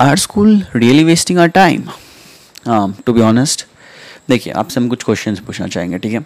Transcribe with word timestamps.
Are 0.00 0.16
school 0.18 0.62
really 0.74 1.04
wasting 1.04 1.38
our 1.38 1.48
time 1.48 1.88
हाँ 2.66 3.02
to 3.06 3.12
be 3.12 3.20
honest 3.20 3.64
देखिए, 4.28 4.52
आपसे 4.52 4.80
हम 4.80 4.88
कुछ 4.88 5.02
क्वेश्चन 5.04 5.36
पूछना 5.46 5.66
चाहेंगे, 5.66 5.98
ठीक 5.98 6.12
है? 6.12 6.24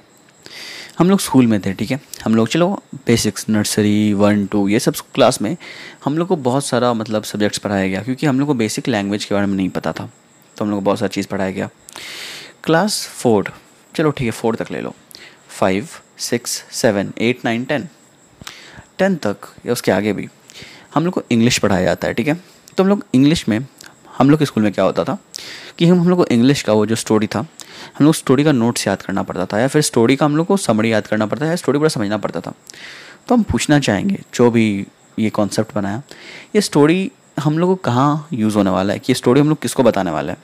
हम 0.98 1.10
लोग 1.10 1.20
स्कूल 1.20 1.46
में 1.46 1.60
थे, 1.60 1.72
ठीक 1.72 1.90
है? 1.90 2.00
हम 2.24 2.34
लोग, 2.34 2.48
चलो 2.48 2.68
बेसिक्स 3.06 3.48
नर्सरी 3.48 4.12
वन 4.14 4.44
टू 4.46 4.66
ये 4.68 4.80
सब 4.80 4.94
क्लास 5.14 5.40
में 5.42 5.56
हम 6.04 6.18
लोग 6.18 6.28
को 6.28 6.36
बहुत 6.38 6.66
सारा 6.66 6.92
मतलब 6.94 7.22
सब्जेक्ट्स 7.22 7.58
पढ़ाया 7.58 7.88
गया, 7.88 8.02
क्योंकि 8.02 8.26
हम 8.26 8.40
लोग 8.40 8.48
को 8.48 8.54
बेसिक 8.54 8.88
लैंग्वेज 8.88 9.24
के 9.24 9.34
बारे 9.34 9.46
में 9.46 9.56
नहीं 9.56 9.68
पता 9.70 9.92
था। 9.92 10.08
तो 10.56 10.64
हम 10.64 10.70
लोग 10.70 10.80
को 10.80 10.84
बहुत 10.84 10.98
सारी 10.98 11.14
चीज़ 11.14 11.26
पढ़ाया 11.28 11.50
गया। 11.50 11.68
क्लास 12.64 13.06
फोर्थ 13.14 13.52
चलो, 13.94 14.10
ठीक 14.10 14.26
है 14.26 14.30
फोर 14.32 14.56
तक 14.56 14.72
ले 14.72 14.80
लो। 14.80 14.94
Five 15.50 15.88
six 16.20 16.62
seven 16.72 17.12
eight 17.20 17.44
nine 17.44 17.64
ten 17.64 17.88
tenth 18.98 19.16
तक, 19.18 19.52
या 19.66 19.72
उसके 19.72 19.92
आगे 19.92 20.12
भी, 20.12 20.28
हम 20.94 21.04
लोग 21.04 21.14
को 21.14 21.22
इंग्लिश 21.30 21.58
पढ़ाया 21.58 21.84
जाता 21.84 22.08
है, 22.08 22.14
ठीक 22.14 22.28
है? 22.28 22.40
तो 22.76 22.82
हम 22.82 22.88
लोग 22.88 23.04
इंग्लिश 23.14 23.48
में, 23.48 23.66
हम 24.18 24.30
लोग 24.30 24.38
के 24.38 24.46
स्कूल 24.46 24.62
में 24.62 24.72
क्या 24.72 24.84
होता 24.84 25.04
था 25.04 25.16
कि 25.78 25.86
हम 25.86 26.00
हम 26.00 26.08
लोग 26.08 26.18
को 26.18 26.26
इंग्लिश 26.26 26.62
का 26.62 26.72
वो 26.72 26.86
जो 26.86 26.94
स्टोरी 26.94 27.26
था, 27.26 27.38
हम 27.98 28.04
लोग 28.04 28.14
स्टोरी 28.14 28.44
का 28.44 28.52
नोट्स 28.52 28.86
याद 28.86 29.02
करना 29.02 29.22
पड़ता 29.22 29.46
था 29.46 29.58
या 29.60 29.68
फिर 29.68 29.82
स्टोरी 29.82 30.16
का 30.16 30.26
हम 30.26 30.36
लोग 30.36 30.46
को 30.46 30.56
समरी 30.56 30.92
याद 30.92 31.06
करना 31.06 31.26
पड़ता 31.26 31.44
था 31.46 31.50
या 31.50 31.56
स्टोरी 31.56 31.78
पूरा 31.78 31.88
समझना 31.88 32.16
पड़ता 32.16 32.40
था। 32.40 32.52
तो 33.28 33.34
हम 33.34 33.42
पूछना 33.42 33.78
चाहेंगे, 33.78 34.18
जो 34.34 34.50
भी 34.50 34.86
ये 35.18 35.30
कॉन्सेप्ट 35.30 35.74
बनाया, 35.74 36.02
ये 36.54 36.60
स्टोरी 36.60 37.10
हम 37.40 37.58
लोग 37.58 37.70
को 37.70 37.74
कहाँ 37.84 38.28
यूज़ 38.32 38.56
होने 38.56 38.70
वाला 38.70 38.92
है, 38.92 38.98
कि 38.98 39.12
ये 39.12 39.14
स्टोरी 39.14 39.40
हम 39.40 39.48
लोग 39.48 39.60
किसको 39.62 39.82
बताने 39.82 40.10
वाला 40.10 40.32
है? 40.32 40.38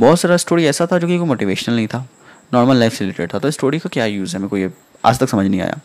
बहुत 0.00 0.20
सारा 0.20 0.36
स्टोरी 0.36 0.66
ऐसा 0.66 0.86
था 0.86 0.98
जो 0.98 1.06
कि 1.06 1.18
मोटिवेशनल 1.18 1.76
नहीं 1.76 1.86
था 1.86 2.06
नॉर्मल 2.54 2.76
लाइफ 2.76 2.94
से 2.94 3.04
रिलेटेड 3.04 3.34
था 3.34 3.38
तो 3.38 3.50
स्टोरी 3.50 3.78
का 3.78 3.88
क्या 3.92 4.04
यूज़ 4.06 4.32
है? 4.32 4.38
मेरे 4.38 4.48
को 4.48 4.56
ये 4.56 4.70
आज 5.04 5.18
तक 5.18 5.28
समझ 5.28 5.46
नहीं 5.46 5.60
आया। 5.60 5.80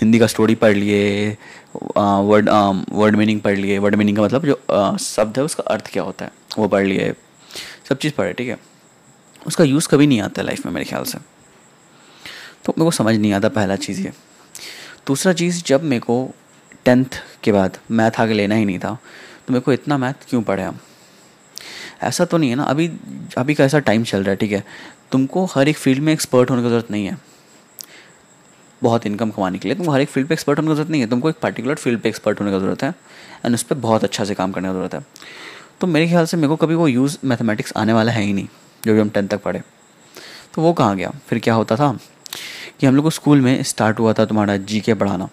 हिंदी 0.00 0.18
का 0.18 0.26
स्टोरी 0.26 0.54
पढ़ 0.54 0.74
लिए 0.74 1.36
वर्ड 1.76 2.48
वर्ड 2.90 3.16
मीनिंग 3.16 3.40
पढ़ 3.40 3.56
लिए। 3.56 3.78
वर्ड 3.78 3.94
मीनिंग 3.94 4.16
का 4.16 4.22
मतलब 4.22 4.44
जो 4.46 4.96
शब्द 5.00 5.38
है, 5.38 5.44
उसका 5.44 5.64
अर्थ 5.64 5.90
क्या 5.92 6.02
होता 6.02 6.24
है, 6.24 6.32
वो 6.58 6.68
पढ़ 6.68 6.86
लिए। 6.86 7.12
सब 7.88 7.98
चीज़ 7.98 8.12
पढ़े 8.14 8.32
ठीक 8.32 8.48
है? 8.48 8.58
उसका 9.46 9.64
यूज़ 9.64 9.88
कभी 9.88 10.06
नहीं 10.06 10.20
आता 10.20 10.42
लाइफ 10.42 10.66
में 10.66 10.72
मेरे 10.72 10.84
ख्याल 10.84 11.04
से। 11.04 11.18
तो 12.64 12.74
मेरे 12.78 12.84
को 12.84 12.90
समझ 12.92 13.14
नहीं 13.16 13.32
आता 13.32 13.48
पहला 13.50 13.76
चीज़ 13.78 14.00
ये। 14.00 14.12
दूसरा 15.06 15.32
चीज़, 15.32 15.62
जब 15.66 15.82
मेरे 15.84 16.00
को 16.00 16.30
टेंथ 16.84 17.20
के 17.44 17.52
बाद 17.52 17.78
मैथ 17.90 18.20
आगे 18.20 18.34
लेना 18.34 18.54
ही 18.54 18.64
नहीं 18.64 18.78
था 18.78 18.94
तो 19.46 19.52
मेरे 19.52 19.60
को 19.60 19.72
इतना 19.72 19.98
मैथ 19.98 20.28
क्यों 20.28 20.42
पढ़े 20.42 20.62
हम? 20.62 20.78
ऐसा 22.02 22.24
तो 22.24 22.36
नहीं 22.38 22.50
है 22.50 22.56
ना, 22.56 22.62
अभी 22.64 22.90
अभी 23.38 23.54
का 23.54 23.64
ऐसा 23.64 23.78
टाइम 23.80 24.04
चल 24.04 24.22
रहा 24.22 24.30
है, 24.30 24.36
ठीक 24.36 24.52
है? 24.52 24.64
तुमको 25.12 25.44
हर 25.54 25.68
एक 25.68 25.76
फ़ील्ड 25.78 26.02
में 26.02 26.12
एक्सपर्ट 26.12 26.50
होने 26.50 26.62
की 26.62 26.68
ज़रूरत 26.68 26.90
नहीं 26.90 27.06
है। 27.06 27.18
बहुत 28.82 29.06
इनकम 29.06 29.30
कमाने 29.30 29.58
के 29.58 29.68
लिए। 29.68 29.76
तुमको 29.76 29.92
हर 29.92 30.00
एक 30.00 30.08
फ़ील्ड 30.08 30.28
पे 30.28 30.34
एक्सपर्ट 30.34 30.58
होने 30.58 30.68
की 30.68 30.74
ज़रूरत 30.74 30.90
नहीं 30.90 31.00
है। 31.00 31.06
तुमको 31.08 31.30
एक 31.30 31.36
पर्टिकुलर 31.42 31.74
फ़ील्ड 31.76 32.00
पे 32.00 32.08
एक्सपर्ट 32.08 32.40
होने 32.40 32.52
की 32.52 32.58
ज़रूरत 32.58 32.82
है। 32.82 32.94
एंड 33.44 33.54
उस 33.54 33.62
पर 33.62 33.76
बहुत 33.78 34.04
अच्छा 34.04 34.24
से 34.24 34.34
काम 34.34 34.52
करने 34.52 34.68
की 34.68 34.74
ज़रूरत 34.74 34.94
है। 34.94 35.04
तो 35.80 35.86
मेरे 35.86 36.08
ख्याल 36.08 36.26
से 36.26 36.36
मेरे 36.36 36.48
को 36.48 36.56
कभी 36.56 36.74
वो 36.74 36.88
यूज़ 36.88 37.18
मैथमेटिक्स 37.24 37.72
आने 37.76 37.92
वाला 37.92 38.12
है 38.12 38.22
ही 38.22 38.32
नहीं, 38.32 38.48
जो 38.82 38.94
भी 38.94 39.00
हम 39.00 39.08
टेंथ 39.08 39.28
तक 39.28 39.42
पढ़े। 39.42 39.62
तो 40.54 40.62
वो 40.62 40.72
कहाँ 40.72 40.96
गया? 40.96 41.12
फिर 41.28 41.38
क्या 41.38 41.54
होता 41.54 41.76
था 41.76 41.96
कि 42.80 42.86
हम 42.86 42.96
लोग 42.96 43.04
को 43.04 43.10
स्कूल 43.10 43.40
में 43.40 43.62
स्टार्ट 43.62 43.98
हुआ 43.98 44.12
था 44.12 44.24
तुम्हारा 44.24 44.56
जी 44.56 44.80
के 44.80 44.94
पढ़ाना। 44.94 45.28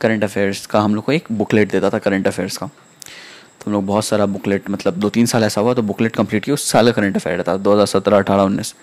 करंट 0.00 0.24
अफेयर्स 0.24 0.66
का 0.66 0.80
हम 0.80 0.94
लोग 0.94 1.04
को 1.04 1.12
एक 1.12 1.30
बुकलेट 1.32 1.70
देता 1.72 1.90
था 1.90 1.98
करंट 1.98 2.26
अफेयर्स 2.26 2.56
का। 2.56 2.66
तो 2.66 3.64
हम 3.66 3.72
लोग 3.72 3.86
बहुत 3.86 4.04
सारा 4.04 4.26
बुकलेट 4.26 4.70
मतलब 4.70 4.94
दो 4.94 5.08
तीन 5.08 5.26
साल 5.26 5.44
ऐसा 5.44 5.60
हुआ 5.60 5.74
तो 5.74 5.82
बुकलेट 5.82 6.16
कंप्लीट 6.16 6.44
किया, 6.44 6.54
उस 6.54 6.70
साल 6.70 6.86
का 6.86 6.92
करंट 6.92 7.16
अफेयर 7.16 7.42
था, 7.42 7.56
दो 7.56 7.72
हज़ार 7.72 7.86
सत्रह, 7.86 8.18
अठारह, 8.18 8.42
उन्नीस। 8.42 8.74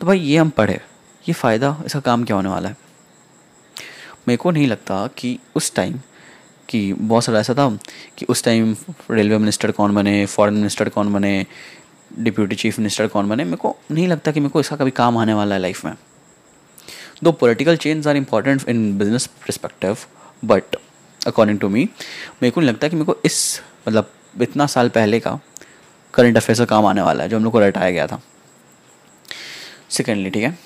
तो 0.00 0.06
भाई 0.06 0.18
ये 0.18 0.36
हम 0.38 0.50
पढ़े। 0.50 0.80
ये 1.24 1.32
फ़ायदा, 1.32 1.76
इसका 1.86 2.00
काम 2.00 2.24
क्या 2.24 2.36
होने 2.36 2.48
वाला 2.48 2.68
है? 2.68 2.76
मेरे 4.28 4.36
को 4.36 4.50
नहीं 4.50 4.66
लगता 4.66 5.06
कि 5.18 5.38
उस 5.54 5.74
टाइम 5.74 5.98
कि 6.68 6.92
बहुत 6.92 7.24
सारा 7.24 7.40
ऐसा 7.40 7.54
था 7.54 7.68
कि 8.18 8.26
उस 8.28 8.44
टाइम 8.44 8.74
रेलवे 9.10 9.38
मिनिस्टर 9.38 9.70
कौन 9.70 9.94
बने 9.94 10.24
फॉरेन 10.26 10.54
मिनिस्टर 10.54 10.88
कौन 10.88 11.12
बने 11.12 11.46
डिप्यूटी 12.18 12.56
चीफ 12.56 12.78
मिनिस्टर 12.78 13.06
कौन 13.06 13.28
बने, 13.28 13.44
मेरे 13.44 13.56
को 13.56 13.76
नहीं 13.90 14.06
लगता 14.08 14.32
कि 14.32 14.40
मेरे 14.40 14.50
को 14.50 14.60
इसका 14.60 14.76
कभी 14.76 14.90
काम 14.90 15.18
आने 15.18 15.34
वाला 15.34 15.54
है 15.54 15.60
लाइफ 15.60 15.84
में। 15.84 15.94
Though 17.24 17.32
political 17.32 17.76
change 17.76 18.08
are 18.08 18.16
important 18.16 18.68
in 18.68 18.98
business 18.98 19.26
perspective 19.26 19.96
but 20.44 20.76
according 21.26 21.58
to 21.60 21.68
me 21.68 21.84
मेरे 22.42 22.50
को 22.50 22.60
नहीं 22.60 22.70
लगता 22.70 22.88
कि 22.88 22.96
मेरे 22.96 23.06
को 23.06 23.16
इस 23.24 23.60
मतलब 23.88 24.12
इतना 24.40 24.66
साल 24.66 24.88
पहले 24.88 25.20
का 25.20 25.38
करंट 26.14 26.36
अफेयर्स 26.36 26.58
का 26.58 26.64
काम 26.66 26.86
आने 26.86 27.02
वाला 27.02 27.22
है, 27.22 27.28
जो 27.28 27.36
हम 27.36 27.44
लोग 27.44 27.52
को 27.52 27.60
रटाया 27.60 27.90
गया 27.90 28.06
था। 28.06 28.20
सेकेंडली 29.90 30.30
ठीक 30.30 30.42
है? 30.44 30.58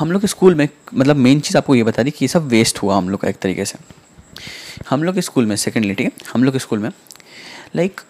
हम 0.00 0.12
लोग 0.12 0.24
स्कूल 0.26 0.54
में 0.54 0.68
मतलब 0.94 1.16
मेन 1.16 1.40
चीज़ 1.40 1.56
आपको 1.58 1.74
ये 1.74 1.82
बता 1.82 2.02
दी 2.02 2.10
कि 2.10 2.24
ये 2.24 2.28
सब 2.28 2.46
वेस्ट 2.48 2.78
हुआ 2.82 2.96
हम 2.96 3.08
लोग 3.08 3.20
का 3.20 3.28
एक 3.28 3.36
तरीके 3.36 3.64
से 3.64 3.78
हम 4.90 5.02
लोग 5.02 5.18
स्कूल 5.20 5.46
में 5.46 5.54
सेकेंडली 5.56 5.94
ठीक 5.94 6.06
है 6.06 6.28
हम 6.32 6.44
लोग 6.44 6.56
स्कूल 6.58 6.78
में 6.78 6.90
लाइक 7.76 8.00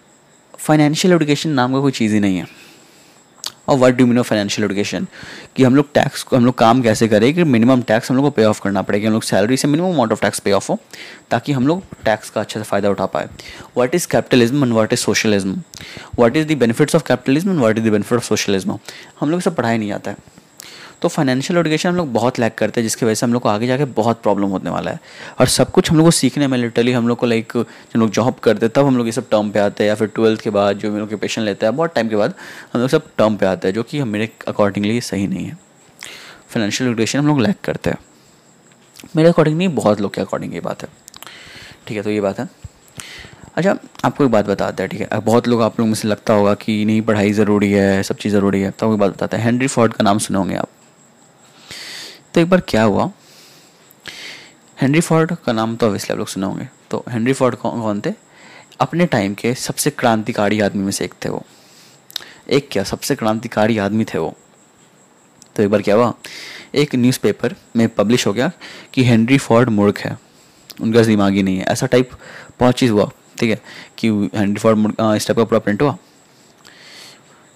फाइनेंशियल 0.59 1.13
एडुकेशन 1.13 1.49
नाम 1.51 1.73
का 1.73 1.79
कोई 1.79 1.91
चीज़ 1.91 2.13
ही 2.13 2.19
नहीं 2.19 2.37
है 2.37 2.45
और 3.67 3.77
what 3.77 3.95
do 3.95 4.05
mean 4.05 4.21
financial 4.21 4.65
education 4.65 5.07
कि 5.55 5.63
हम 5.63 5.75
लोग 5.75 5.91
टैक्स 5.93 6.23
को 6.23 6.35
हम 6.35 6.45
लोग 6.45 6.57
काम 6.57 6.81
कैसे 6.81 7.07
करें 7.07 7.33
कि 7.33 7.43
मिनिमम 7.45 7.81
टैक्स 7.81 8.09
हम 8.11 8.17
लोग 8.17 8.25
को 8.25 8.31
पे 8.31 8.45
ऑफ़ 8.45 8.61
करना 8.61 8.81
पड़ेगा 8.81 9.07
हम 9.07 9.13
लोग 9.13 9.23
सैलरी 9.23 9.57
से 9.57 9.67
minimum 9.67 9.93
amount 9.93 10.11
of 10.11 10.21
tax 10.21 10.39
pay 10.39 10.51
off 10.51 10.71
हो 10.71 10.79
ताकि 11.31 11.51
हम 11.51 11.67
लोग 11.67 11.83
टैक्स 12.05 12.29
का 12.29 12.41
अच्छे 12.41 12.59
से 12.59 12.65
फ़ायदा 12.65 12.89
उठा 12.89 13.05
पाए 13.07 13.29
what 13.77 13.95
is 13.95 14.07
capitalism 14.07 14.63
and 14.63 14.73
what 14.73 14.93
is 14.93 14.99
socialism 14.99 15.61
what 16.17 16.37
is 16.37 16.47
the 16.47 16.57
benefits 16.59 16.95
of 16.95 17.03
capitalism 17.07 17.51
and 17.51 17.59
what 17.59 17.77
is 17.77 17.87
the 17.87 17.91
benefit 17.91 18.17
of 18.17 18.25
socialism 18.25 18.77
हम 19.19 19.31
लोग 19.31 19.41
सब 19.41 19.55
पढ़ाया 19.55 19.77
नहीं 19.77 19.89
जाता 19.89 20.11
है 20.11 20.39
तो 21.01 21.07
फाइनेंशियल 21.07 21.59
एजुकेशन 21.59 21.89
हम 21.89 21.95
लोग 21.95 22.11
बहुत 22.13 22.39
लैक 22.39 22.55
करते 22.55 22.81
हैं, 22.81 22.85
जिसकी 22.85 23.05
वजह 23.05 23.15
से 23.15 23.25
हम 23.25 23.33
लोग 23.33 23.41
को 23.41 23.49
आगे 23.49 23.67
जाके 23.67 23.85
बहुत 23.85 24.21
प्रॉब्लम 24.21 24.47
होने 24.47 24.69
वाला 24.69 24.91
है। 24.91 24.99
और 25.39 25.47
सब 25.47 25.71
कुछ 25.71 25.89
हम 25.91 25.97
लोग 25.97 26.05
को 26.05 26.11
सीखने 26.11 26.47
में 26.47 26.57
लिटरली 26.57 26.91
हम 26.91 27.07
लोग 27.07 27.17
को 27.17 27.25
लाइक 27.25 27.53
जब 27.55 27.99
लोग 27.99 28.09
जॉब 28.09 28.35
करते 28.35 28.65
हैं, 28.65 28.73
तब 28.75 28.85
हम 28.85 28.97
लोग 28.97 29.05
ये 29.05 29.11
सब 29.11 29.29
टर्म 29.29 29.49
पे 29.51 29.59
आते 29.59 29.83
हैं, 29.83 29.89
या 29.89 29.95
फिर 29.95 30.07
ट्वेल्थ 30.07 30.41
के 30.41 30.49
बाद 30.49 30.77
जो 30.77 30.91
भी 30.91 31.01
ऑक्यूपेशन 31.01 31.41
लेते 31.41 31.65
हैं, 31.65 31.75
बहुत 31.75 31.93
टाइम 31.95 32.09
के 32.09 32.15
बाद 32.15 32.33
हम 32.73 32.81
लोग 32.81 32.89
सब 32.89 33.07
टर्म 33.17 33.35
पे 33.35 33.45
आते 33.45 33.67
हैं, 33.67 33.75
जो 33.75 33.83
कि 33.83 34.03
मेरे 34.03 34.29
अकॉर्डिंगली 34.47 35.01
सही 35.01 35.27
नहीं 35.27 35.45
है। 35.45 35.57
फाइनेंशियल 36.49 36.89
एजुकेशन 36.89 37.19
हम 37.19 37.27
लोग 37.27 37.41
लैक 37.41 37.61
करते 37.63 37.89
हैं। 37.89 37.97
मेरे 39.15 39.29
अकॉर्डिंग 39.29 39.57
नहीं 39.57 39.69
बहुत 39.69 40.01
लोग 40.01 40.13
के 40.13 40.21
अकॉर्डिंग 40.21 40.53
ये 40.53 40.59
बात 40.59 40.81
है। 40.81 40.89
ठीक 41.87 41.97
है 41.97 42.03
तो 42.03 42.09
ये 42.09 42.21
बात 42.21 42.39
है। 42.39 42.49
अच्छा 43.55 43.75
आपको 44.05 44.23
एक 44.23 44.31
बात 44.31 44.45
बताते 44.45 44.83
हैं, 44.83 44.89
ठीक 44.89 45.01
है। 45.01 45.19
बहुत 45.19 45.47
लोग 45.47 45.61
आप 45.61 45.79
लोग 45.79 45.87
में 45.87 45.95
से 45.95 46.07
लगता 46.07 46.33
होगा 46.33 46.53
कि 46.53 46.83
नहीं, 46.85 47.01
पढ़ाई 47.01 47.31
ज़रूरी 47.33 47.71
है, 47.71 48.03
सब 48.03 48.15
चीज़ 48.15 48.33
ज़रूरी 48.33 48.61
है 48.61 48.71
तो 48.71 48.93
एक 48.93 48.99
बात 48.99 49.11
बताते 49.11 49.37
हैं। 49.37 49.43
हेनरी 49.43 49.67
फोर्ड 49.67 49.93
का 49.93 50.03
नाम 50.03 50.17
सुने 50.17 50.39
होंगे 50.39 50.55
आप। 50.55 50.69
तो 52.33 52.41
एक 52.41 52.49
बार 52.49 52.61
क्या 52.67 52.83
हुआ? 52.83 53.11
हेनरी 54.81 54.99
फोर्ड 54.99 55.35
का 55.35 55.51
नाम 55.51 55.75
तो 55.75 55.85
ऑब्वियसली 55.85 56.13
आप 56.13 56.17
लोग 56.17 56.27
सुने 56.27 56.45
होंगे। 56.45 56.67
तो 56.91 57.03
हेनरी 57.09 57.33
फोर्ड 57.33 57.55
कौन 57.55 58.01
थे? 58.01 58.13
अपने 58.79 59.05
टाइम 59.05 59.33
के 59.33 59.53
सबसे 59.55 59.89
क्रांतिकारी 59.89 60.59
आदमी 60.59 60.83
में 60.83 60.91
से 60.91 61.05
एक 61.05 61.13
थे 61.25 61.29
वो। 61.29 61.45
एक 62.49 62.69
क्या? 62.71 62.83
सबसे 62.83 63.15
क्रांतिकारी 63.15 63.77
आदमी 63.77 64.03
थे 64.03 64.17
वो। 64.17 64.33
तो 65.55 65.63
एक 65.63 65.69
बार 65.69 65.81
क्या 65.81 65.95
हुआ? 65.95 66.13
एक 66.75 66.95
न्यूज़पेपर 66.95 67.55
में 67.75 67.87
पब्लिश 67.89 68.27
हो 68.27 68.33
गया 68.33 68.51
कि 68.93 69.03
हेनरी 69.03 69.37
फोर्ड 69.37 69.69
मूर्ख 69.69 69.99
है। 69.99 70.17
उनका 70.81 71.03
दिमाग 71.03 71.33
नहीं 71.33 71.57
है। 71.57 71.63
ऐसा 71.63 71.85
टाइप 71.85 72.09
बहुत 72.59 72.75
चीज़ 72.75 72.91
हुआ, 72.91 73.09
ठीक 73.39 73.49
है? 73.49 73.61
कि 73.97 74.07
हेनरी 74.35 74.59
फोर्ड 74.59 74.79
इस 74.89 75.27
टाइप 75.27 75.37
का 75.37 75.43
पूरा 75.43 75.59
प्रिंट 75.59 75.81
हुआ। 75.81 75.97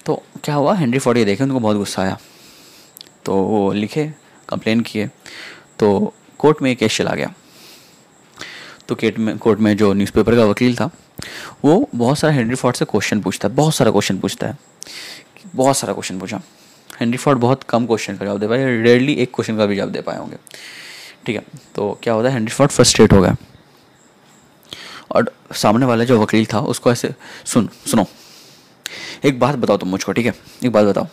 तो 0.05 0.23
क्या 0.43 0.55
हुआ? 0.55 0.75
हेनरी 0.75 0.99
फोर्ड 0.99 1.17
ये 1.17 1.25
देखे, 1.25 1.43
उनको 1.43 1.59
बहुत 1.59 1.77
गुस्सा 1.77 2.01
आया। 2.01 2.17
तो 3.25 3.35
वो 3.35 3.71
लिखे 3.73 4.24
कंप्लेन 4.49 4.81
किए 4.81 5.07
तो 5.79 6.13
कोर्ट 6.39 6.61
में 6.61 6.75
केस 6.75 6.97
चला 6.97 7.13
गया। 7.15 7.33
तो 8.87 8.95
केट 8.95 9.17
में 9.19 9.37
कोर्ट 9.37 9.59
में 9.59 9.75
जो 9.77 9.93
न्यूज़पेपर 9.93 10.35
का 10.35 10.45
वकील 10.45 10.75
था, 10.75 10.89
वो 11.65 11.89
बहुत 11.95 12.19
सारा 12.19 12.33
हेनरी 12.33 12.55
फोर्ड 12.55 12.75
से 12.75 12.85
क्वेश्चन 12.85 13.21
पूछता 13.21 13.47
है, 13.47 13.55
बहुत 13.55 13.75
सारा 13.75 13.91
क्वेश्चन 13.91 14.17
पूछता 14.19 14.47
है। 14.47 14.57
बहुत 15.55 15.77
सारा 15.77 15.93
क्वेश्चन 15.93 16.19
पूछा। 16.19 16.41
हेनरी 16.99 17.17
फोर्ड 17.17 17.39
बहुत 17.39 17.63
कम 17.63 17.85
क्वेश्चन 17.85 18.17
का 18.17 18.25
जवाब 18.25 18.39
दे 18.39 18.47
पाए 18.47 18.65
रेयरली 18.81 19.13
एक 19.13 19.33
क्वेश्चन 19.35 19.57
का 19.57 19.65
भी 19.65 19.75
जवाब 19.75 19.91
दे 19.91 20.01
पाए 20.01 20.17
होंगे। 20.17 20.37
ठीक 21.25 21.35
है 21.35 21.43
तो 21.75 21.91
क्या 22.03 22.13
होता 22.13 22.27
है 22.27 22.33
हेनरी 22.33 22.51
फोर्ड 22.51 22.71
फ्रस्ट्रेट 22.71 23.13
हो 23.13 23.21
गया। 23.21 23.35
और 25.11 25.31
सामने 25.55 25.85
वाला 25.85 26.03
जो 26.03 26.21
वकील 26.21 26.45
था, 26.45 26.59
उसको 26.59 26.91
ऐसे, 26.91 27.13
सुन, 27.45 27.69
सुनो। 27.87 28.05
एक 29.25 29.39
बात 29.39 29.55
बताओ 29.55 29.77
तुम 29.77 29.89
मुझको, 29.89 30.11
ठीक 30.11 30.25
है? 30.25 30.33
एक 30.65 30.71
बात 30.71 30.85
बताओ। 30.85 31.07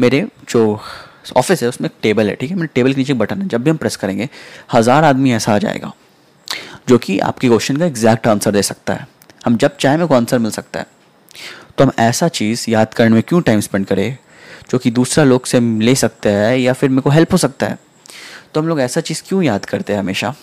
मेरे 0.00 0.26
जो 0.48 0.80
ऑफ़िस 1.36 1.62
है, 1.62 1.68
उसमें 1.68 1.88
एक 1.88 1.96
टेबल 2.02 2.28
है, 2.28 2.34
ठीक 2.34 2.50
है? 2.50 2.56
मेरे 2.56 2.68
टेबल 2.74 2.92
के 2.92 3.00
नीचे 3.00 3.12
बटन 3.12 3.42
है। 3.42 3.48
जब 3.48 3.62
भी 3.62 3.70
हम 3.70 3.76
प्रेस 3.76 3.96
करेंगे, 3.96 4.28
हज़ार 4.72 5.04
आदमी 5.04 5.32
ऐसा 5.32 5.54
आ 5.54 5.58
जाएगा, 5.58 5.92
जो 6.88 6.98
कि 6.98 7.18
आपके 7.18 7.48
क्वेश्चन 7.48 7.76
का 7.76 7.86
एग्जैक्ट 7.86 8.26
आंसर 8.26 8.50
दे 8.50 8.62
सकता 8.62 8.94
है। 8.94 9.08
हम 9.46 9.56
जब 9.56 9.76
चाहे 9.76 9.96
मेरे 9.96 10.06
को 10.06 10.14
आंसर 10.14 10.38
मिल 10.38 10.50
सकता 10.50 10.80
है। 10.80 10.86
तो 11.78 11.84
हम 11.84 11.92
ऐसा 11.98 12.28
चीज़ 12.28 12.70
याद 12.70 12.94
करने 12.94 13.14
में 13.14 13.22
क्यों 13.22 13.40
टाइम 13.40 13.60
स्पेंड 13.60 13.86
करें, 13.86 14.18
जो 14.70 14.78
कि 14.78 14.90
दूसरा 14.90 15.24
लोग 15.24 15.46
से 15.46 15.60
ले 15.60 15.94
सकता 15.94 16.30
है, 16.30 16.60
या 16.60 16.72
फिर 16.72 16.90
मेरे 16.90 17.02
को 17.02 17.10
हेल्प 17.10 17.32
हो 17.32 17.38
सकता 17.38 17.66
है? 17.66 17.78
तो 18.54 18.60
हम 18.60 18.68
लोग 18.68 18.80
ऐसा 18.80 19.00
चीज़ 19.00 19.22
क्यों 19.26 19.42
याद 19.42 19.64
करते 19.64 19.92
हैं 19.92 20.00
हमेशा? 20.00 20.34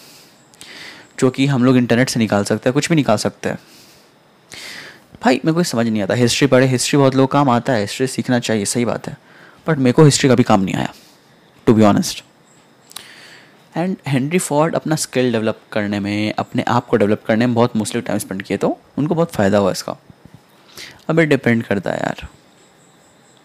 जो 1.19 1.29
कि 1.29 1.45
हम 1.45 1.63
लोग 1.63 1.77
इंटरनेट 1.77 2.09
से 2.09 2.19
निकाल 2.19 2.43
सकते 2.43 2.69
हैं, 2.69 2.73
कुछ 2.73 2.89
भी 2.89 2.95
निकाल 2.95 3.17
सकते 3.17 3.49
हैं। 3.49 3.59
भाई, 5.23 5.41
मेरे 5.45 5.53
को 5.53 5.63
समझ 5.63 5.87
नहीं 5.87 6.01
आता। 6.01 6.13
हिस्ट्री 6.13 6.47
पढ़े 6.47 6.67
हिस्ट्री 6.67 6.99
बहुत 6.99 7.15
लोग 7.15 7.31
काम 7.31 7.49
आता 7.49 7.73
है। 7.73 7.81
हिस्ट्री 7.81 8.07
सीखना 8.07 8.39
चाहिए, 8.39 8.65
सही 8.65 8.85
बात 8.85 9.07
है। 9.07 9.17
बट 9.67 9.77
मेरे 9.77 9.93
को 9.93 10.03
हिस्ट्री 10.03 10.29
का 10.29 10.35
भी 10.35 10.43
काम 10.43 10.61
नहीं 10.61 10.75
आया 10.75 10.93
to 11.67 11.73
be 11.73 11.83
honest 11.83 12.23
and 13.75 13.95
Henry 14.07 14.39
Ford 14.39 14.75
अपना 14.75 14.95
स्किल 14.95 15.31
डेवलप 15.31 15.59
करने 15.71 15.99
में, 15.99 16.33
अपने 16.33 16.63
आप 16.67 16.87
को 16.87 16.97
डेवलप 16.97 17.23
करने 17.27 17.45
में 17.45 17.55
बहुत 17.55 17.75
मोस्टली 17.75 18.01
टाइम 18.01 18.19
स्पेंड 18.19 18.41
किए 18.43 18.57
तो 18.57 18.77
उनको 18.97 19.15
बहुत 19.15 19.31
फ़ायदा 19.31 19.57
हुआ 19.57 19.71
इसका। 19.71 19.95
अब 21.09 21.19
ये 21.19 21.25
डिपेंड 21.25 21.63
करता 21.63 21.91
है 21.91 21.97
यार। 21.97 22.27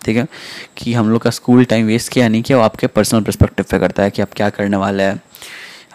ठीक 0.00 0.16
है? 0.16 0.26
कि 0.76 0.92
हम 0.94 1.10
लोग 1.10 1.22
का 1.22 1.30
स्कूल 1.30 1.64
टाइम 1.64 1.86
वेस्ट 1.86 2.12
किया 2.12 2.28
नहीं 2.28 2.42
किया 2.42 2.58
वो 2.58 2.64
आपके 2.64 2.86
पर्सनल 2.86 3.22
परस्पेक्टिव 3.22 3.66
पे 3.70 3.78
करता 3.78 4.02
है, 4.02 4.10
कि 4.10 4.22
आप 4.22 4.32
क्या 4.32 4.50
करने 4.50 4.76
वाले 4.76 5.02
हैं, 5.02 5.20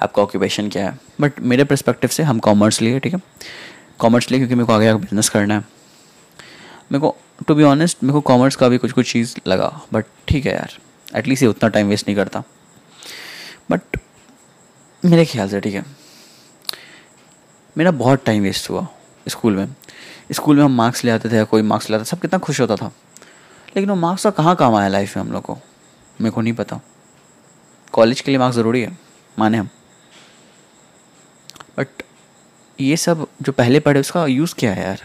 आपका 0.01 0.21
ऑक्यूपेशन 0.21 0.69
क्या 0.69 0.89
है। 0.89 0.99
बट 1.21 1.39
मेरे 1.39 1.63
परस्पेक्टिव 1.63 2.09
से 2.09 2.23
हम 2.23 2.39
कॉमर्स 2.39 2.81
लिए, 2.81 2.99
ठीक 2.99 3.13
है? 3.13 3.19
कॉमर्स 3.99 4.31
लिए, 4.31 4.39
क्योंकि 4.39 4.55
मेरे 4.55 4.65
को 4.65 4.73
आगे 4.73 4.87
आगे 4.87 4.99
बिज़नेस 4.99 5.29
करना 5.29 5.55
है। 5.55 5.76
मेरे 6.91 6.99
को 6.99 7.15
टू 7.47 7.55
बी 7.55 7.63
ऑनेस्ट 7.63 8.03
मेरे 8.03 8.13
को 8.13 8.21
कॉमर्स 8.21 8.55
का 8.55 8.67
भी 8.69 8.77
कुछ 8.77 8.91
कुछ 8.91 9.11
चीज़ 9.13 9.35
लगा 9.47 9.67
बट 9.93 10.05
ठीक 10.27 10.45
है 10.45 10.53
यार 10.53 10.77
एटलीस्ट 11.15 11.43
ये 11.43 11.49
उतना 11.49 11.69
टाइम 11.69 11.87
वेस्ट 11.87 12.07
नहीं 12.07 12.15
करता। 12.15 12.43
बट 13.71 13.97
मेरे 15.03 15.25
ख्याल 15.25 15.49
से, 15.49 15.59
ठीक 15.61 15.73
है, 15.73 15.83
मेरा 17.77 17.91
बहुत 17.91 18.23
टाइम 18.25 18.43
वेस्ट 18.43 18.69
हुआ 18.69 18.87
स्कूल 19.27 19.55
में। 19.55 19.75
स्कूल 20.31 20.57
में 20.57 20.63
हम 20.63 20.75
मार्क्स 20.75 21.03
ले 21.05 21.11
आते 21.11 21.29
थे 21.29 21.35
या 21.35 21.43
कोई 21.43 21.61
मार्क्स 21.61 21.89
लाता 21.89 22.03
सब 22.03 22.19
कितना 22.21 22.39
खुश 22.39 22.59
होता 22.61 22.75
था। 22.75 22.91
लेकिन 23.75 23.89
वो 23.89 23.95
मार्क्स 23.95 24.23
का 24.23 24.29
कहाँ 24.31 24.55
काम 24.55 24.75
आया 24.75 24.87
लाइफ 24.87 25.15
में 25.17 25.23
हम 25.23 25.31
लोग 25.31 25.43
को? 25.43 25.57
मेरे 26.21 26.31
को 26.31 26.41
नहीं 26.41 26.53
पता। 26.53 26.79
कॉलेज 27.91 28.21
के 28.21 28.31
लिए 28.31 28.39
मार्क्स 28.39 28.55
ज़रूरी 28.55 28.81
है, 28.81 28.97
माने 29.39 29.57
हम। 29.57 29.69
बट 31.77 32.03
ये 32.79 32.97
सब 32.97 33.27
जो 33.41 33.51
पहले 33.51 33.79
पढ़े, 33.79 33.99
उसका 33.99 34.25
यूज़ 34.25 34.55
क्या 34.55 34.73
है 34.73 34.83
यार? 34.83 35.03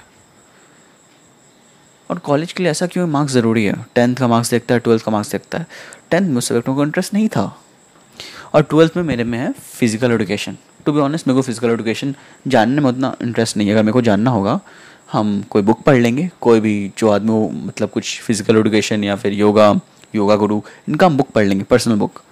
और 2.12 2.18
कॉलेज 2.20 2.52
के 2.52 2.62
लिए 2.62 2.70
ऐसा 2.70 2.86
क्यों 2.86 3.06
मार्क्स 3.08 3.32
ज़रूरी 3.32 3.64
है? 3.64 3.74
टेंथ 3.94 4.14
का 4.16 4.26
मार्क्स 4.28 4.50
देखता 4.50 4.74
है 4.74 4.80
ट्वेल्थ 4.80 5.04
का 5.04 5.12
मार्क्स 5.12 5.30
देखता 5.32 5.58
है। 5.58 5.66
टेंथ 6.10 6.28
में 6.28 6.40
सब्जेक्टों 6.40 6.74
को 6.74 6.82
इंटरेस्ट 6.82 7.14
नहीं 7.14 7.28
था। 7.28 7.44
और 8.54 8.62
ट्वेल्थ 8.62 8.96
में 8.96 9.02
मेरे 9.02 9.24
में 9.24 9.38
है 9.38 9.52
physical 9.52 10.12
education 10.12 10.56
to 10.86 10.92
be 10.92 11.00
honest 11.00 11.26
मेरे 11.26 11.36
को 11.36 11.42
फ़िज़िकल 11.42 11.70
एडुकेशन 11.70 12.14
जानने 12.46 12.80
में 12.80 12.88
उतना 12.88 13.14
इंटरेस्ट 13.22 13.56
नहीं 13.56 13.68
है। 13.68 13.74
अगर 13.74 13.82
मेरे 13.82 13.92
को 13.92 14.00
जानना 14.02 14.30
होगा, 14.30 14.58
हम 15.12 15.42
कोई 15.50 15.62
बुक 15.62 15.82
पढ़ 15.82 15.96
लेंगे। 15.96 16.28
कोई 16.40 16.60
भी 16.60 16.92
जो 16.98 17.10
आदमी 17.10 17.30
वो 17.30 17.48
मतलब 17.50 17.90
कुछ 17.90 18.20
फ़िज़िकल 18.22 18.56
एडुकेशन 18.56 19.04
या 19.04 19.16
फिर 19.16 19.32
योगा 19.32 19.70
योगा 20.14 20.36
गुरु 20.36 20.60
इनका 20.88 21.06
हम 21.06 21.16
बुक 21.16 21.30
पढ़ 21.30 21.46
लेंगे 21.46 21.64
पर्सनल 21.64 21.96
बुक 21.96 22.22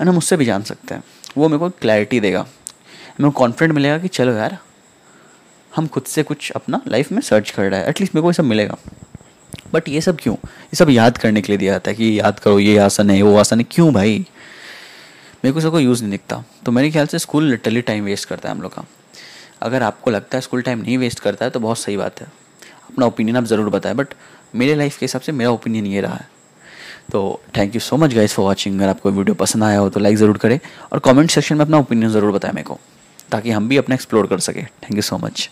एंड 0.00 0.08
हम 0.08 0.18
उससे 0.18 0.36
भी 0.36 0.44
जान 0.44 0.62
सकते 0.62 0.94
हैं। 0.94 1.02
वो 1.36 1.48
मेरे 1.48 1.58
को 1.58 1.68
क्लैरिटी 1.80 2.20
देगा। 2.20 2.40
मेरे 2.40 3.24
को 3.24 3.38
कॉन्फिडेंट 3.38 3.74
मिलेगा 3.74 3.98
कि 3.98 4.08
चलो 4.08 4.32
यार, 4.32 4.58
हम 5.72 5.86
खुद 5.86 6.02
से 6.02 6.22
कुछ 6.22 6.50
अपना 6.50 6.80
लाइफ 6.88 7.12
में 7.12 7.20
सर्च 7.22 7.50
कर 7.50 7.70
रहा 7.70 7.80
है। 7.80 7.88
एटलीस्ट 7.88 8.14
मेरे 8.14 8.22
को 8.22 8.28
ये 8.28 8.34
सब 8.34 8.44
मिलेगा। 8.44 8.76
बट 9.74 9.88
ये 9.88 10.00
सब 10.00 10.18
क्यों? 10.20 10.34
ये 10.34 10.76
सब 10.76 10.90
याद 10.90 11.18
करने 11.18 11.40
के 11.42 11.52
लिए 11.52 11.58
दिया 11.58 11.72
जाता 11.72 11.90
है 11.90 11.96
कि 11.96 12.18
याद 12.20 12.38
करो, 12.38 12.58
ये 12.58 12.76
आसन 12.78 13.10
है, 13.10 13.20
वो 13.22 13.36
आसन 13.36 13.60
है। 13.60 13.66
क्यों 13.70 13.92
भाई? 13.94 14.24
मेरे 15.44 15.52
को 15.52 15.60
सबको 15.60 15.80
यूज़ 15.80 16.02
नहीं 16.02 16.10
दिखता। 16.10 16.42
तो 16.64 16.72
मेरे 16.72 16.90
ख्याल 16.90 17.06
से 17.06 17.18
स्कूल 17.18 17.44
लिटरली 17.44 17.82
टाइम 17.82 18.04
वेस्ट 18.04 18.28
करता 18.28 18.48
है 18.48 18.54
हम 18.54 18.62
लोग 18.62 18.74
का। 18.74 18.84
अगर 19.62 19.82
आपको 19.82 20.10
लगता 20.10 20.36
है 20.36 20.40
स्कूल 20.42 20.62
टाइम 20.62 20.78
नहीं 20.78 20.98
वेस्ट 20.98 21.20
करता 21.20 21.44
है 21.44 21.50
तो 21.50 21.60
बहुत 21.60 21.78
सही 21.78 21.96
बात 21.96 22.20
है। 22.20 22.26
अपना 22.90 23.06
ओपिनियन 23.06 23.36
आप 23.36 23.44
ज़रूर 23.44 23.68
बताएँ 23.70 23.94
बट 23.94 24.14
मेरे 24.54 24.74
लाइफ 24.74 24.98
के 24.98 25.04
हिसाब 25.04 25.22
से 25.22 25.32
मेरा 25.32 25.50
ओपिनियन 25.50 25.86
ये 25.86 26.00
रहा 26.00 26.14
है। 26.14 26.28
तो 27.12 27.40
thank 27.56 27.74
you 27.74 27.80
so 27.80 27.96
much 27.96 28.14
guys 28.14 28.32
for 28.32 28.44
watching 28.44 28.78
अगर 28.78 28.88
आपको 28.88 29.10
वीडियो 29.10 29.34
पसंद 29.34 29.64
आया 29.64 29.78
हो 29.78 29.88
तो 29.90 30.00
लाइक 30.00 30.16
ज़रूर 30.16 30.38
करें। 30.38 30.58
और 30.92 30.98
कमेंट 30.98 31.30
सेक्शन 31.30 31.56
में 31.56 31.64
अपना 31.64 31.78
ओपिनियन 31.78 32.10
ज़रूर 32.10 32.32
बताएँ 32.32 32.54
मेरे 32.54 32.64
को, 32.64 32.78
ताकि 33.30 33.50
हम 33.50 33.68
भी 33.68 33.76
अपना 33.76 33.94
एक्सप्लोर 33.94 34.26
कर 34.26 34.38
सकें। 34.40 34.64
Thank 34.64 34.94
you 34.94 35.02
so 35.02 35.18
much 35.18 35.48